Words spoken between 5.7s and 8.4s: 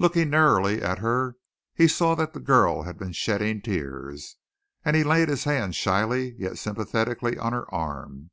shyly yet sympathetically on her arm.